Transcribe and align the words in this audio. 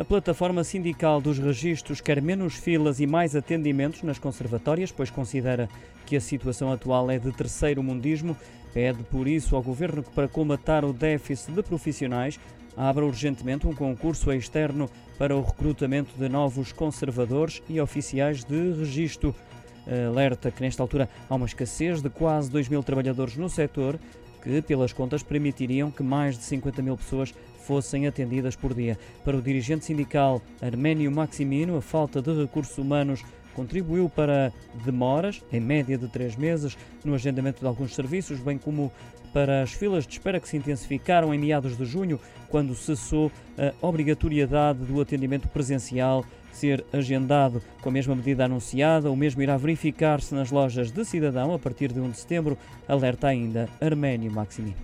A 0.00 0.04
plataforma 0.04 0.64
sindical 0.64 1.20
dos 1.20 1.38
registros 1.38 2.00
quer 2.00 2.22
menos 2.22 2.54
filas 2.54 3.00
e 3.00 3.06
mais 3.06 3.36
atendimentos 3.36 4.02
nas 4.02 4.18
conservatórias, 4.18 4.90
pois 4.90 5.10
considera 5.10 5.68
que 6.06 6.16
a 6.16 6.20
situação 6.22 6.72
atual 6.72 7.10
é 7.10 7.18
de 7.18 7.30
terceiro 7.32 7.82
mundismo. 7.82 8.34
Pede, 8.72 9.02
por 9.02 9.28
isso, 9.28 9.54
ao 9.54 9.62
Governo 9.62 10.02
que, 10.02 10.08
para 10.08 10.26
colmatar 10.26 10.86
o 10.86 10.94
déficit 10.94 11.52
de 11.52 11.62
profissionais, 11.62 12.40
abra 12.74 13.04
urgentemente 13.04 13.66
um 13.66 13.74
concurso 13.74 14.32
externo 14.32 14.88
para 15.18 15.36
o 15.36 15.42
recrutamento 15.42 16.16
de 16.16 16.30
novos 16.30 16.72
conservadores 16.72 17.62
e 17.68 17.78
oficiais 17.78 18.42
de 18.42 18.72
registro. 18.72 19.34
Alerta 20.08 20.50
que, 20.50 20.62
nesta 20.62 20.82
altura, 20.82 21.10
há 21.28 21.34
uma 21.34 21.44
escassez 21.44 22.00
de 22.00 22.08
quase 22.08 22.50
2 22.50 22.70
mil 22.70 22.82
trabalhadores 22.82 23.36
no 23.36 23.50
setor, 23.50 24.00
que, 24.42 24.62
pelas 24.62 24.92
contas, 24.92 25.22
permitiriam 25.22 25.90
que 25.90 26.02
mais 26.02 26.36
de 26.36 26.44
50 26.44 26.82
mil 26.82 26.96
pessoas 26.96 27.34
fossem 27.64 28.06
atendidas 28.06 28.56
por 28.56 28.74
dia. 28.74 28.98
Para 29.24 29.36
o 29.36 29.42
dirigente 29.42 29.84
sindical 29.84 30.42
Arménio 30.60 31.10
Maximino, 31.10 31.76
a 31.76 31.82
falta 31.82 32.20
de 32.20 32.32
recursos 32.32 32.76
humanos 32.78 33.22
contribuiu 33.60 34.08
para 34.08 34.50
demoras, 34.86 35.44
em 35.52 35.60
média 35.60 35.98
de 35.98 36.08
três 36.08 36.34
meses, 36.34 36.78
no 37.04 37.14
agendamento 37.14 37.60
de 37.60 37.66
alguns 37.66 37.94
serviços, 37.94 38.40
bem 38.40 38.56
como 38.56 38.90
para 39.34 39.62
as 39.62 39.72
filas 39.72 40.06
de 40.06 40.14
espera 40.14 40.40
que 40.40 40.48
se 40.48 40.56
intensificaram 40.56 41.34
em 41.34 41.38
meados 41.38 41.76
de 41.76 41.84
junho, 41.84 42.18
quando 42.48 42.74
cessou 42.74 43.30
a 43.58 43.86
obrigatoriedade 43.86 44.78
do 44.78 44.98
atendimento 44.98 45.46
presencial 45.48 46.24
ser 46.50 46.84
agendado 46.90 47.62
com 47.82 47.90
a 47.90 47.92
mesma 47.92 48.16
medida 48.16 48.46
anunciada. 48.46 49.10
O 49.10 49.16
mesmo 49.16 49.42
irá 49.42 49.58
verificar-se 49.58 50.34
nas 50.34 50.50
lojas 50.50 50.90
de 50.90 51.04
cidadão 51.04 51.52
a 51.52 51.58
partir 51.58 51.92
de 51.92 52.00
1 52.00 52.10
de 52.10 52.16
setembro, 52.16 52.56
alerta 52.88 53.28
ainda 53.28 53.68
Arménio 53.78 54.32
Maximino. 54.32 54.76